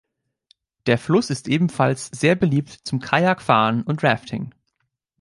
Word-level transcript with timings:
Der 0.87 0.97
Fluss 0.97 1.29
ist 1.29 1.47
ebenfalls 1.47 2.07
sehr 2.07 2.33
beliebt 2.33 2.71
zum 2.85 3.01
Kajakfahren 3.01 3.83
und 3.83 4.03
Rafting. 4.03 4.51